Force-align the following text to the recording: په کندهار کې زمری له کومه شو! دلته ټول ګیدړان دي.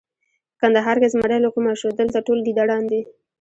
په 0.51 0.55
کندهار 0.61 0.95
کې 1.01 1.11
زمری 1.13 1.39
له 1.43 1.49
کومه 1.55 1.73
شو! 1.79 1.89
دلته 1.99 2.17
ټول 2.27 2.39
ګیدړان 2.47 2.83
دي. 2.91 3.01